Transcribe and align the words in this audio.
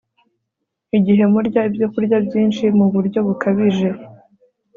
igihe 0.97 1.23
murya 1.31 1.61
ibyokurya 1.69 2.17
byinshi 2.27 2.65
mu 2.77 2.85
buryo 2.93 3.19
bukabije 3.27 3.89